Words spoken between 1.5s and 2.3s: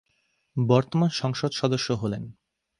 সদস্য হলেন।